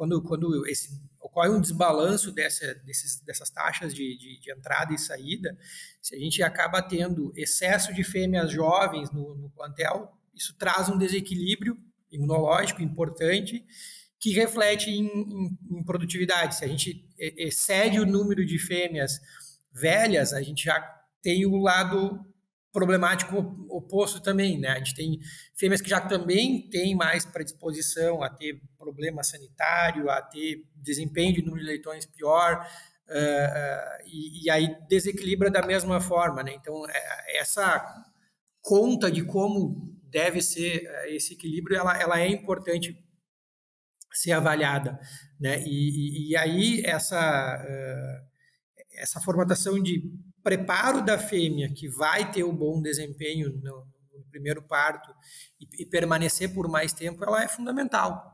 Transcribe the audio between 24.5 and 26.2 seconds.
né? A gente tem fêmeas que já